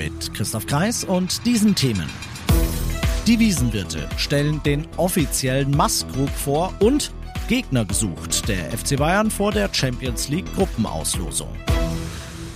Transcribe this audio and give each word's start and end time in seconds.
Mit 0.00 0.32
Christoph 0.32 0.66
Kreis 0.66 1.04
und 1.04 1.44
diesen 1.44 1.74
Themen. 1.74 2.08
Die 3.26 3.38
Wiesenwirte 3.38 4.08
stellen 4.16 4.62
den 4.62 4.88
offiziellen 4.96 5.72
Maskrug 5.72 6.30
vor 6.30 6.72
und 6.80 7.12
Gegner 7.48 7.84
gesucht. 7.84 8.48
Der 8.48 8.70
FC 8.70 8.96
Bayern 8.96 9.30
vor 9.30 9.52
der 9.52 9.68
Champions 9.74 10.30
League 10.30 10.50
Gruppenauslosung. 10.54 11.54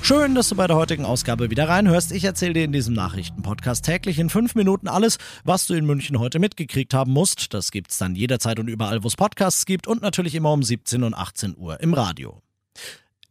Schön, 0.01 0.35
dass 0.35 0.49
du 0.49 0.55
bei 0.55 0.67
der 0.67 0.77
heutigen 0.77 1.05
Ausgabe 1.05 1.51
wieder 1.51 1.69
reinhörst. 1.69 2.13
Ich 2.13 2.25
erzähle 2.25 2.55
dir 2.55 2.65
in 2.65 2.73
diesem 2.73 2.95
Nachrichtenpodcast 2.95 3.85
täglich 3.85 4.19
in 4.19 4.31
fünf 4.31 4.55
Minuten 4.55 4.89
alles, 4.89 5.19
was 5.45 5.67
du 5.67 5.75
in 5.75 5.85
München 5.85 6.19
heute 6.19 6.39
mitgekriegt 6.39 6.95
haben 6.95 7.13
musst. 7.13 7.53
Das 7.53 7.71
gibt's 7.73 7.99
dann 7.99 8.15
jederzeit 8.15 8.59
und 8.59 8.69
überall, 8.69 9.05
wo 9.05 9.09
es 9.09 9.17
Podcasts 9.17 9.67
gibt 9.67 9.87
und 9.87 10.01
natürlich 10.01 10.35
immer 10.35 10.55
um 10.55 10.63
17 10.63 11.03
und 11.03 11.13
18 11.13 11.59
Uhr 11.59 11.79
im 11.81 11.93
Radio. 11.93 12.41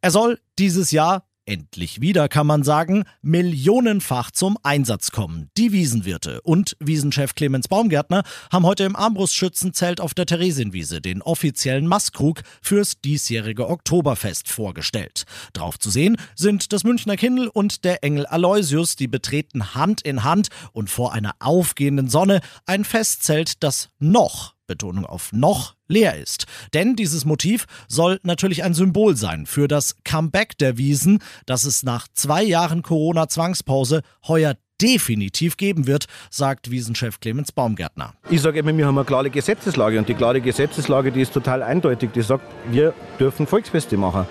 Er 0.02 0.12
soll 0.12 0.40
dieses 0.60 0.92
Jahr 0.92 1.24
endlich 1.46 2.02
wieder, 2.02 2.30
kann 2.30 2.48
man 2.48 2.64
sagen, 2.64 3.04
millionenfach 3.22 4.32
zum 4.32 4.58
Einsatz 4.64 5.12
kommen. 5.12 5.50
Die 5.58 5.72
Wiesenwirte 5.72 6.42
und 6.42 6.76
Wiesenchef 6.80 7.36
Clemens 7.36 7.68
Baumgärtner 7.68 8.24
haben 8.52 8.66
heute 8.66 8.84
im 8.84 8.96
Armbrustschützenzelt 8.96 10.02
auf 10.02 10.14
der 10.14 10.26
Theresienwiese 10.26 11.02
den 11.02 11.22
offiziellen 11.22 11.88
Masskrug 11.88 12.42
fürs 12.62 13.02
diesjährige 13.02 13.70
Oktoberfest 13.70 14.50
vorgestellt. 14.50 15.26
Drauf 15.54 15.80
zu 15.80 15.90
sehen 15.90 16.18
sind 16.36 16.74
das 16.74 16.84
Münchner 16.84 17.18
Kindl 17.18 17.48
und 17.48 17.84
der 17.84 18.04
Engel 18.04 18.26
Aloysius, 18.26 18.96
die 18.96 19.08
betreten 19.08 19.76
Hand 19.76 20.02
in 20.02 20.24
Hand 20.24 20.50
und 20.72 20.90
vor 20.90 21.14
einer 21.14 21.36
aufgehenden 21.40 22.10
Sonne 22.10 22.42
ein 22.66 22.86
Festzelt, 22.86 23.64
das 23.64 23.90
noch 24.00 24.54
Betonung 24.68 25.06
auf 25.06 25.32
noch 25.34 25.76
leer 25.94 26.16
ist. 26.18 26.46
Denn 26.74 26.96
dieses 26.96 27.24
Motiv 27.24 27.66
soll 27.88 28.20
natürlich 28.24 28.64
ein 28.64 28.74
Symbol 28.74 29.16
sein 29.16 29.46
für 29.46 29.68
das 29.68 29.96
Comeback 30.04 30.58
der 30.58 30.78
Wiesen, 30.78 31.20
das 31.46 31.64
es 31.64 31.84
nach 31.84 32.08
zwei 32.14 32.44
Jahren 32.44 32.82
Corona-Zwangspause 32.82 34.02
heuer 34.28 34.56
definitiv 34.82 35.56
geben 35.56 35.88
wird, 35.88 36.08
sagt 36.30 36.70
Wiesenchef 36.70 37.20
Clemens 37.20 37.52
Baumgärtner. 37.52 38.16
Ich 38.30 38.42
sage 38.42 38.60
immer, 38.60 38.76
wir 38.76 38.86
haben 38.86 38.98
eine 38.98 39.06
klare 39.06 39.30
Gesetzeslage 39.30 39.98
und 39.98 40.10
die 40.10 40.14
klare 40.14 40.42
Gesetzeslage, 40.42 41.12
die 41.12 41.22
ist 41.22 41.34
total 41.34 41.64
eindeutig. 41.64 42.12
Die 42.14 42.22
sagt, 42.22 42.44
wir 42.70 42.94
dürfen 43.20 43.48
Volksfeste 43.48 43.96
machen. 43.96 44.26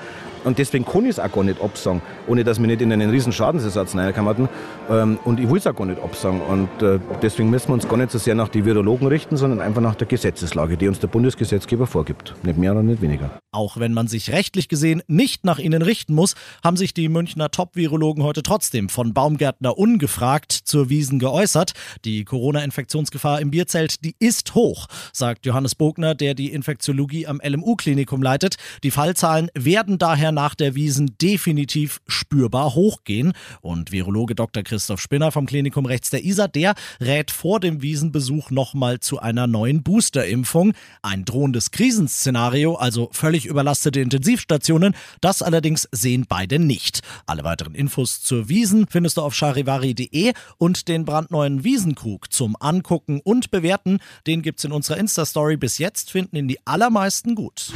Und 0.45 0.59
deswegen 0.59 0.85
kann 0.85 1.05
ich 1.05 1.11
es 1.11 1.19
auch 1.19 1.31
gar 1.31 1.45
nicht 1.45 1.61
absagen, 1.61 2.03
ohne 2.27 2.45
dass 2.45 2.61
wir 2.61 2.67
nicht 2.67 2.83
in 2.83 2.93
einen 2.93 3.11
riesen 3.11 3.33
Schadensersatz 3.33 3.95
reinkommen. 3.95 4.49
Ähm, 4.91 5.19
und 5.25 5.41
ich 5.41 5.49
will 5.49 5.59
es 5.59 5.67
auch 5.67 5.77
gar 5.77 5.87
nicht 5.87 6.03
absagen. 6.03 6.41
Und 6.41 6.83
äh, 6.83 6.99
deswegen 7.23 7.51
müssen 7.51 7.69
wir 7.69 7.75
uns 7.75 7.89
gar 7.89 7.97
nicht 7.97 8.11
so 8.11 8.19
sehr 8.19 8.35
nach 8.35 8.49
den 8.49 8.65
Virologen 8.65 9.07
richten, 9.07 9.37
sondern 9.37 9.61
einfach 9.61 9.81
nach 9.81 9.95
der 9.95 10.07
Gesetzeslage, 10.07 10.77
die 10.77 10.89
uns 10.89 10.99
der 10.99 11.09
Bundesgesetzgeber 11.09 11.87
vorgibt. 11.87 12.35
Nicht 12.43 12.59
mehr 12.59 12.75
und 12.75 12.87
nicht 12.87 13.03
weniger. 13.03 13.31
Auch 13.53 13.77
wenn 13.77 13.93
man 13.93 14.09
sich 14.09 14.33
rechtlich 14.33 14.69
gesehen 14.69 15.03
nicht 15.07 15.45
nach 15.45 15.59
ihnen 15.59 15.83
richten 15.83 16.15
muss, 16.15 16.35
haben 16.65 16.77
sich 16.77 16.95
die 16.95 17.09
Münchner 17.09 17.51
Top-Virologen 17.51 18.25
heute 18.25 18.43
trotzdem 18.43 18.89
von 18.89 19.13
Baumgärtner 19.13 19.77
ungefragt 19.77 20.53
zur 20.53 20.89
Wiesen 20.89 21.19
geäußert. 21.19 21.73
Die 22.05 22.25
Corona-Infektionsgefahr 22.25 23.41
im 23.41 23.51
Bierzelt, 23.51 24.05
die 24.05 24.17
ist 24.19 24.55
hoch, 24.55 24.87
sagt 25.13 25.47
Johannes 25.47 25.75
Bogner, 25.75 26.15
der 26.15 26.35
die 26.35 26.51
Infektiologie 26.51 27.27
am 27.27 27.41
LMU-Klinikum 27.45 28.23
leitet. 28.23 28.57
Die 28.83 28.91
Fallzahlen 28.91 29.51
werden 29.55 29.99
daher 29.99 30.32
nach 30.35 30.55
der 30.55 30.75
Wiesen 30.75 31.17
definitiv 31.21 32.01
spürbar 32.07 32.75
hochgehen. 32.75 33.33
Und 33.61 33.93
Virologe 33.93 34.35
Dr. 34.35 34.63
Christoph 34.63 35.01
Spinner 35.01 35.33
vom 35.33 35.47
Klinikum 35.47 35.87
rechts 35.87 36.11
der 36.11 36.25
Isar, 36.25 36.49
der 36.49 36.75
rät 37.01 37.31
vor 37.31 37.61
dem 37.61 37.83
Wiesenbesuch 37.83 38.51
nochmal 38.51 39.01
zu 39.01 39.19
einer 39.19 39.47
neuen 39.47 39.83
Boosterimpfung. 39.83 40.73
Ein 41.03 41.25
drohendes 41.25 41.71
Krisenszenario, 41.71 42.75
also 42.75 43.09
völlig 43.13 43.47
überlastete 43.47 44.01
Intensivstationen, 44.01 44.95
das 45.21 45.43
allerdings 45.43 45.89
sehen 45.93 46.27
beide 46.29 46.59
nicht. 46.59 47.01
Alle 47.27 47.45
weiteren 47.45 47.75
Infos 47.75 48.23
zur 48.23 48.49
Wiesen 48.49 48.87
findest 48.89 49.17
du 49.17 49.23
auf 49.23 49.35
charivari.de 49.35 50.33
und 50.59 50.89
den 50.89 51.05
brandneuen 51.05 51.65
Wiesenkrug 51.65 52.33
zum 52.33 52.57
Angucken 52.59 53.21
und 53.23 53.51
Bewerten, 53.51 53.99
den 54.27 54.43
gibt's 54.43 54.65
in 54.65 54.73
unserer 54.73 54.97
Insta-Story. 54.97 55.57
Bis 55.57 55.79
jetzt 55.79 56.11
finden 56.11 56.37
ihn 56.37 56.49
die 56.49 56.59
allermeisten 56.67 57.35
gut. 57.35 57.73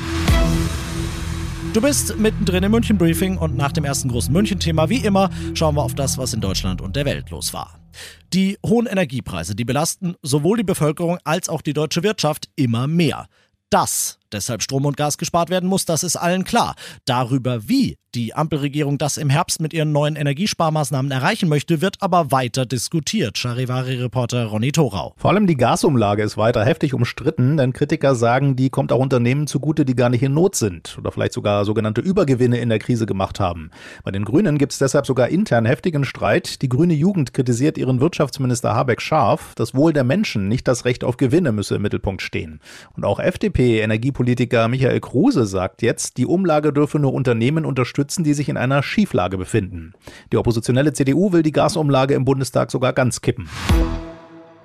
Du 1.76 1.82
bist 1.82 2.16
mittendrin 2.16 2.62
im 2.62 2.70
München 2.70 2.96
Briefing 2.96 3.36
und 3.36 3.54
nach 3.54 3.70
dem 3.70 3.84
ersten 3.84 4.08
großen 4.08 4.32
München-Thema, 4.32 4.88
wie 4.88 5.04
immer, 5.04 5.28
schauen 5.52 5.74
wir 5.74 5.82
auf 5.82 5.94
das, 5.94 6.16
was 6.16 6.32
in 6.32 6.40
Deutschland 6.40 6.80
und 6.80 6.96
der 6.96 7.04
Welt 7.04 7.28
los 7.28 7.52
war. 7.52 7.78
Die 8.32 8.56
hohen 8.64 8.86
Energiepreise, 8.86 9.54
die 9.54 9.66
belasten 9.66 10.14
sowohl 10.22 10.56
die 10.56 10.64
Bevölkerung 10.64 11.18
als 11.24 11.50
auch 11.50 11.60
die 11.60 11.74
deutsche 11.74 12.02
Wirtschaft 12.02 12.48
immer 12.56 12.86
mehr. 12.86 13.26
Dass 13.68 14.18
deshalb 14.32 14.62
Strom 14.62 14.84
und 14.84 14.96
Gas 14.96 15.18
gespart 15.18 15.50
werden 15.50 15.68
muss, 15.68 15.84
das 15.84 16.02
ist 16.02 16.16
allen 16.16 16.44
klar. 16.44 16.74
Darüber, 17.04 17.68
wie 17.68 17.96
die 18.16 18.34
Ampelregierung 18.34 18.96
das 18.96 19.18
im 19.18 19.28
Herbst 19.28 19.60
mit 19.60 19.74
ihren 19.74 19.92
neuen 19.92 20.16
Energiesparmaßnahmen 20.16 21.12
erreichen 21.12 21.50
möchte, 21.50 21.82
wird 21.82 21.96
aber 22.00 22.32
weiter 22.32 22.64
diskutiert. 22.64 23.36
Charivari-Reporter 23.36 24.46
Ronny 24.46 24.72
Thorau. 24.72 25.12
Vor 25.18 25.30
allem 25.30 25.46
die 25.46 25.56
Gasumlage 25.56 26.22
ist 26.22 26.38
weiter 26.38 26.64
heftig 26.64 26.94
umstritten, 26.94 27.58
denn 27.58 27.74
Kritiker 27.74 28.14
sagen, 28.14 28.56
die 28.56 28.70
kommt 28.70 28.90
auch 28.90 29.00
Unternehmen 29.00 29.46
zugute, 29.46 29.84
die 29.84 29.94
gar 29.94 30.08
nicht 30.08 30.22
in 30.22 30.32
Not 30.32 30.56
sind 30.56 30.96
oder 30.98 31.12
vielleicht 31.12 31.34
sogar 31.34 31.66
sogenannte 31.66 32.00
Übergewinne 32.00 32.58
in 32.58 32.70
der 32.70 32.78
Krise 32.78 33.04
gemacht 33.04 33.38
haben. 33.38 33.70
Bei 34.02 34.12
den 34.12 34.24
Grünen 34.24 34.56
gibt 34.56 34.72
es 34.72 34.78
deshalb 34.78 35.04
sogar 35.04 35.28
intern 35.28 35.66
heftigen 35.66 36.06
Streit. 36.06 36.62
Die 36.62 36.70
grüne 36.70 36.94
Jugend 36.94 37.34
kritisiert 37.34 37.76
ihren 37.76 38.00
Wirtschaftsminister 38.00 38.74
Habeck 38.74 39.02
scharf. 39.02 39.52
Das 39.56 39.74
Wohl 39.74 39.92
der 39.92 40.04
Menschen, 40.04 40.48
nicht 40.48 40.66
das 40.68 40.86
Recht 40.86 41.04
auf 41.04 41.18
Gewinne 41.18 41.52
müsse 41.52 41.74
im 41.74 41.82
Mittelpunkt 41.82 42.22
stehen. 42.22 42.60
Und 42.94 43.04
auch 43.04 43.18
FDP-Energiepolitiker 44.26 44.68
Michael 44.68 45.00
Kruse 45.00 45.46
sagt 45.46 45.82
jetzt, 45.82 46.16
die 46.16 46.26
Umlage 46.26 46.72
dürfe 46.72 46.98
nur 46.98 47.14
Unternehmen 47.14 47.64
unterstützen, 47.64 48.24
die 48.24 48.34
sich 48.34 48.48
in 48.48 48.56
einer 48.56 48.82
Schieflage 48.82 49.38
befinden. 49.38 49.92
Die 50.32 50.36
oppositionelle 50.36 50.92
CDU 50.92 51.32
will 51.32 51.42
die 51.42 51.52
Gasumlage 51.52 52.14
im 52.14 52.24
Bundestag 52.24 52.72
sogar 52.72 52.92
ganz 52.92 53.20
kippen. 53.20 53.48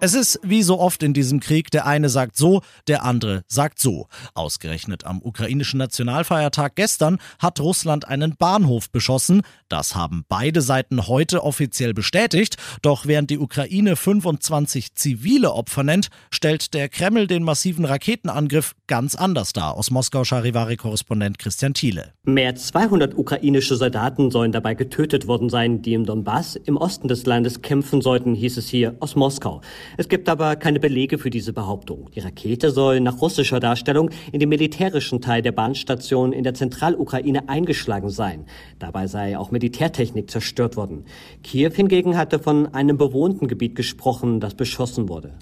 Es 0.03 0.16
ist 0.16 0.39
wie 0.41 0.63
so 0.63 0.79
oft 0.79 1.03
in 1.03 1.13
diesem 1.13 1.39
Krieg, 1.39 1.69
der 1.69 1.85
eine 1.85 2.09
sagt 2.09 2.35
so, 2.35 2.62
der 2.88 3.03
andere 3.03 3.44
sagt 3.47 3.78
so. 3.78 4.07
Ausgerechnet 4.34 5.06
am 5.06 5.22
ukrainischen 5.22 5.78
Nationalfeiertag 5.78 6.73
gestern 6.73 7.19
hat 7.38 7.59
Russland 7.59 8.07
einen 8.07 8.35
Bahnhof 8.35 8.89
beschossen. 8.89 9.44
Das 9.69 9.94
haben 9.94 10.25
beide 10.28 10.62
Seiten 10.62 11.06
heute 11.06 11.44
offiziell 11.44 11.94
bestätigt. 11.94 12.57
Doch 12.81 13.06
während 13.06 13.29
die 13.29 13.38
Ukraine 13.38 13.95
25 13.95 14.95
zivile 14.95 15.53
Opfer 15.53 15.84
nennt, 15.84 16.07
stellt 16.31 16.73
der 16.73 16.89
Kreml 16.89 17.28
den 17.28 17.44
massiven 17.44 17.85
Raketenangriff 17.85 18.73
ganz 18.88 19.13
anders 19.13 19.53
dar. 19.53 19.78
Aus 19.78 19.91
Moskau 19.91 20.23
Charivari-Korrespondent 20.23 21.38
Christian 21.38 21.75
Thiele. 21.75 22.13
Mehr 22.23 22.47
als 22.50 22.66
200 22.69 23.16
ukrainische 23.16 23.75
Soldaten 23.75 24.31
sollen 24.31 24.51
dabei 24.51 24.73
getötet 24.73 25.28
worden 25.28 25.50
sein, 25.50 25.83
die 25.83 25.94
im 25.94 26.07
Donbass 26.07 26.56
im 26.56 26.78
Osten 26.78 27.07
des 27.07 27.28
Landes 27.28 27.62
kämpfen 27.62 28.01
sollten, 28.01 28.33
hieß 28.33 28.57
es 28.57 28.68
hier 28.68 28.95
aus 29.00 29.16
Moskau. 29.16 29.62
Es 29.97 30.07
gibt 30.07 30.29
aber 30.29 30.56
keine 30.56 30.79
Belege 30.79 31.18
für 31.18 31.29
diese 31.29 31.53
Behauptung. 31.53 32.09
Die 32.16 32.19
Rakete 32.19 32.72
soll 32.72 33.00
nach 33.02 33.22
russischer 33.22 33.59
Darstellung 33.59 34.09
in 34.31 34.40
den 34.40 34.50
militärischen 34.50 35.22
Teil 35.22 35.41
der 35.41 35.52
Bahnstation 35.52 36.34
in 36.34 36.44
der 36.44 36.53
Zentralukraine 36.53 37.50
eingeschlagen 37.50 38.09
sein. 38.09 38.46
Dabei 38.80 39.07
sei 39.07 39.38
auch 39.38 39.51
Militärtechnik 39.51 40.30
zerstört 40.30 40.78
worden. 40.78 41.06
Kiew 41.44 41.72
hingegen 41.74 42.18
hatte 42.18 42.40
von 42.40 42.74
einem 42.74 42.97
bewohnten 42.97 43.47
Gebiet 43.47 43.75
gesprochen, 43.75 44.40
das 44.40 44.56
beschossen 44.56 45.10
wurde. 45.10 45.33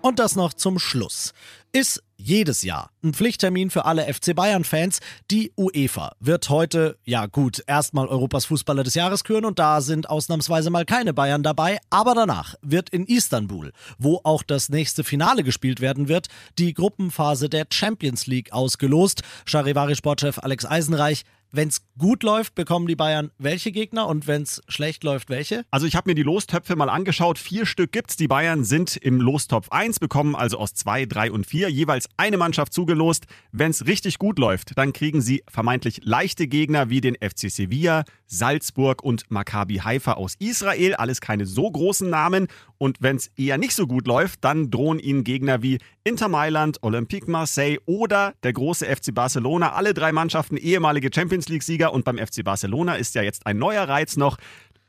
Und 0.00 0.18
das 0.20 0.36
noch 0.36 0.52
zum 0.52 0.78
Schluss. 0.78 1.34
Ist 1.72 2.02
jedes 2.16 2.62
Jahr 2.62 2.90
ein 3.04 3.12
Pflichttermin 3.12 3.70
für 3.70 3.84
alle 3.84 4.12
FC 4.12 4.34
Bayern-Fans. 4.34 5.00
Die 5.30 5.52
UEFA 5.56 6.12
wird 6.18 6.48
heute, 6.48 6.96
ja 7.04 7.26
gut, 7.26 7.62
erstmal 7.66 8.08
Europas 8.08 8.46
Fußballer 8.46 8.82
des 8.82 8.94
Jahres 8.94 9.22
küren 9.22 9.44
und 9.44 9.58
da 9.58 9.80
sind 9.82 10.08
ausnahmsweise 10.08 10.70
mal 10.70 10.86
keine 10.86 11.12
Bayern 11.12 11.42
dabei. 11.42 11.78
Aber 11.90 12.14
danach 12.14 12.54
wird 12.62 12.88
in 12.90 13.04
Istanbul, 13.04 13.72
wo 13.98 14.20
auch 14.24 14.42
das 14.42 14.70
nächste 14.70 15.04
Finale 15.04 15.44
gespielt 15.44 15.80
werden 15.80 16.08
wird, 16.08 16.28
die 16.58 16.72
Gruppenphase 16.72 17.48
der 17.48 17.66
Champions 17.70 18.26
League 18.26 18.52
ausgelost. 18.52 19.22
Charivari-Sportchef 19.46 20.38
Alex 20.38 20.64
Eisenreich 20.64 21.24
wenn 21.50 21.68
es 21.68 21.82
gut 21.96 22.22
läuft, 22.22 22.54
bekommen 22.54 22.86
die 22.86 22.96
Bayern 22.96 23.30
welche 23.38 23.72
Gegner 23.72 24.06
und 24.06 24.26
wenn 24.26 24.42
es 24.42 24.62
schlecht 24.68 25.02
läuft, 25.02 25.30
welche? 25.30 25.64
Also 25.70 25.86
ich 25.86 25.96
habe 25.96 26.10
mir 26.10 26.14
die 26.14 26.22
Lostöpfe 26.22 26.76
mal 26.76 26.90
angeschaut. 26.90 27.38
Vier 27.38 27.64
Stück 27.64 27.92
gibt's. 27.92 28.16
Die 28.16 28.28
Bayern 28.28 28.64
sind 28.64 28.96
im 28.96 29.20
Lostopf 29.20 29.70
1, 29.70 29.98
bekommen 29.98 30.36
also 30.36 30.58
aus 30.58 30.74
2, 30.74 31.06
3 31.06 31.32
und 31.32 31.46
4 31.46 31.67
Turnier 31.68 31.78
jeweils 31.78 32.08
eine 32.16 32.36
Mannschaft 32.36 32.72
zugelost. 32.72 33.26
Wenn 33.52 33.70
es 33.70 33.86
richtig 33.86 34.18
gut 34.18 34.38
läuft, 34.38 34.76
dann 34.76 34.92
kriegen 34.92 35.20
sie 35.20 35.42
vermeintlich 35.48 36.00
leichte 36.04 36.46
Gegner 36.46 36.90
wie 36.90 37.00
den 37.00 37.14
FC 37.14 37.50
Sevilla, 37.50 38.04
Salzburg 38.26 39.02
und 39.02 39.30
Maccabi 39.30 39.76
Haifa 39.76 40.14
aus 40.14 40.34
Israel. 40.38 40.94
Alles 40.94 41.20
keine 41.20 41.46
so 41.46 41.70
großen 41.70 42.08
Namen. 42.08 42.48
Und 42.78 42.98
wenn 43.00 43.16
es 43.16 43.28
eher 43.36 43.58
nicht 43.58 43.74
so 43.74 43.86
gut 43.86 44.06
läuft, 44.06 44.44
dann 44.44 44.70
drohen 44.70 44.98
ihnen 44.98 45.24
Gegner 45.24 45.62
wie 45.62 45.78
Inter 46.04 46.28
Mailand, 46.28 46.82
Olympique 46.82 47.30
Marseille 47.30 47.78
oder 47.86 48.34
der 48.42 48.52
große 48.52 48.86
FC 48.86 49.14
Barcelona. 49.14 49.72
Alle 49.72 49.94
drei 49.94 50.12
Mannschaften 50.12 50.56
ehemalige 50.56 51.10
Champions 51.12 51.48
League-Sieger. 51.48 51.92
Und 51.92 52.04
beim 52.04 52.18
FC 52.18 52.44
Barcelona 52.44 52.94
ist 52.94 53.14
ja 53.14 53.22
jetzt 53.22 53.46
ein 53.46 53.58
neuer 53.58 53.88
Reiz 53.88 54.16
noch. 54.16 54.38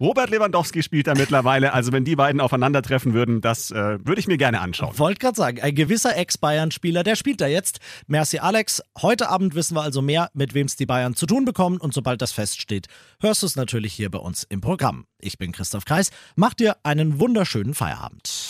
Robert 0.01 0.29
Lewandowski 0.29 0.81
spielt 0.81 1.07
da 1.07 1.13
mittlerweile. 1.13 1.73
Also 1.73 1.91
wenn 1.91 2.05
die 2.05 2.15
beiden 2.15 2.39
aufeinandertreffen 2.39 3.13
würden, 3.13 3.41
das 3.41 3.69
äh, 3.71 3.99
würde 4.05 4.19
ich 4.19 4.27
mir 4.27 4.37
gerne 4.37 4.61
anschauen. 4.61 4.97
Wollte 4.97 5.19
gerade 5.19 5.35
sagen, 5.35 5.59
ein 5.61 5.75
gewisser 5.75 6.15
Ex-Bayern-Spieler, 6.15 7.03
der 7.03 7.17
spielt 7.17 7.41
da 7.41 7.47
jetzt. 7.47 7.79
Merci 8.07 8.39
Alex. 8.39 8.81
Heute 9.01 9.29
Abend 9.29 9.55
wissen 9.55 9.75
wir 9.75 9.81
also 9.81 10.01
mehr, 10.01 10.29
mit 10.33 10.53
wem 10.53 10.67
es 10.67 10.77
die 10.77 10.85
Bayern 10.85 11.15
zu 11.15 11.25
tun 11.25 11.43
bekommen. 11.43 11.77
Und 11.77 11.93
sobald 11.93 12.21
das 12.21 12.31
feststeht, 12.31 12.87
hörst 13.19 13.41
du 13.41 13.47
es 13.47 13.57
natürlich 13.57 13.93
hier 13.93 14.09
bei 14.09 14.19
uns 14.19 14.43
im 14.43 14.61
Programm. 14.61 15.05
Ich 15.19 15.37
bin 15.37 15.51
Christoph 15.51 15.83
Kreis. 15.83 16.11
Mach 16.37 16.53
dir 16.53 16.77
einen 16.83 17.19
wunderschönen 17.19 17.73
Feierabend. 17.73 18.47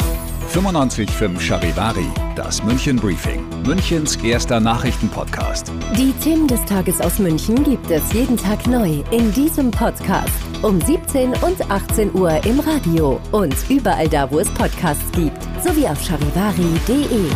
95.5 0.49 1.39
Charivari, 1.39 2.07
das 2.35 2.63
München 2.63 2.97
Briefing, 2.97 3.47
Münchens 3.67 4.15
erster 4.15 4.59
Nachrichtenpodcast. 4.59 5.71
Die 5.95 6.11
Themen 6.23 6.47
des 6.47 6.65
Tages 6.65 6.99
aus 7.01 7.19
München 7.19 7.63
gibt 7.63 7.91
es 7.91 8.11
jeden 8.13 8.35
Tag 8.35 8.65
neu 8.65 9.03
in 9.11 9.31
diesem 9.33 9.69
Podcast. 9.69 10.33
Um 10.63 10.81
17 10.81 11.33
und 11.43 11.69
18 11.69 12.15
Uhr 12.15 12.43
im 12.45 12.59
Radio 12.61 13.21
und 13.31 13.53
überall 13.69 14.07
da, 14.07 14.29
wo 14.31 14.39
es 14.39 14.49
Podcasts 14.55 15.11
gibt, 15.11 15.37
sowie 15.63 15.87
auf 15.87 16.01
charivari.de. 16.03 17.29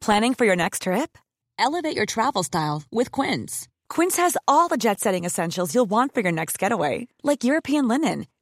Planning 0.00 0.34
for 0.34 0.46
your 0.46 0.56
next 0.56 0.82
trip? 0.82 1.16
Elevate 1.58 1.96
your 1.96 2.06
travel 2.06 2.42
style 2.42 2.82
with 2.90 3.12
Quince. 3.12 3.68
Quince 3.88 4.16
has 4.16 4.36
all 4.48 4.68
the 4.68 4.76
jet 4.76 4.98
setting 4.98 5.24
essentials 5.24 5.74
you'll 5.74 5.88
want 5.88 6.12
for 6.12 6.22
your 6.22 6.32
next 6.32 6.58
getaway, 6.58 7.06
like 7.22 7.44
European 7.44 7.86
linen 7.86 8.26